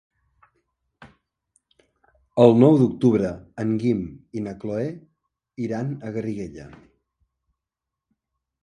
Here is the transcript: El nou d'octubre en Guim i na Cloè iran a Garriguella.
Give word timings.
El 2.45 2.57
nou 2.63 2.79
d'octubre 2.81 3.35
en 3.65 3.77
Guim 3.85 4.03
i 4.41 4.45
na 4.49 4.55
Cloè 4.65 4.89
iran 5.69 5.95
a 6.11 6.17
Garriguella. 6.19 6.69